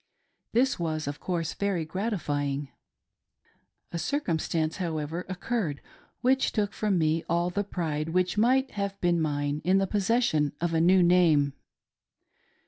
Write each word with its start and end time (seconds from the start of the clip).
This 0.53 0.79
was 0.79 1.05
of 1.05 1.19
course 1.19 1.53
very 1.53 1.85
gratifying. 1.85 2.69
A 3.91 3.99
circumstance, 3.99 4.77
however, 4.77 5.27
occurred 5.29 5.79
which 6.21 6.51
took 6.51 6.73
from 6.73 6.97
me 6.97 7.23
all 7.29 7.51
the 7.51 7.63
pride 7.63 8.09
which 8.09 8.35
might 8.35 8.71
have 8.71 8.99
been 8.99 9.21
mine 9.21 9.61
in 9.63 9.77
the 9.77 9.85
possession 9.85 10.53
of 10.59 10.73
a 10.73 10.81
new 10.81 11.03
name. 11.03 11.53